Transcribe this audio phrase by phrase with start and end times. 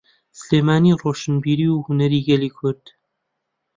[0.39, 2.83] سلێمانی ڕۆشنبیری و هونەری گەلی کورد.